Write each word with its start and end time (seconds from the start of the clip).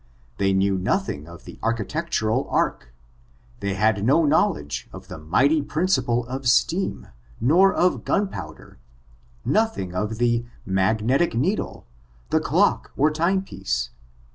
They 0.39 0.51
knew 0.51 0.79
nothing 0.79 1.27
of 1.27 1.45
the 1.45 1.59
architectural 1.61 2.47
arch. 2.49 2.85
They 3.59 3.75
had 3.75 4.03
no 4.03 4.25
knowledge 4.25 4.89
of 4.91 5.09
the 5.09 5.19
mighty 5.19 5.61
prin 5.61 5.85
ciple 5.85 6.25
of 6.25 6.49
steam, 6.49 7.09
nor 7.39 7.71
of 7.71 8.03
gunpowder— 8.03 8.79
nothing 9.45 9.93
of 9.93 10.17
the 10.17 10.43
magnetic 10.65 11.35
needle, 11.35 11.85
the 12.31 12.39
clock 12.39 12.91
or 12.97 13.11
time 13.11 13.43
piece. 13.43 13.91